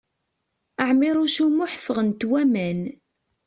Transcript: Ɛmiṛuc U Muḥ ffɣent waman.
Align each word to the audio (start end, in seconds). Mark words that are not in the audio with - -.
Ɛmiṛuc 0.89 1.35
U 1.45 1.47
Muḥ 1.49 1.73
ffɣent 1.85 2.21
waman. 2.29 2.79